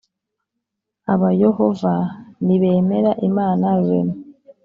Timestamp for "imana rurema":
3.27-4.13